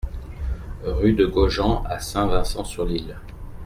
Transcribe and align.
Rue 0.83 1.13
de 1.13 1.27
Gogeant 1.27 1.83
à 1.83 1.99
Saint-Vincent-sur-l'Isle 1.99 3.17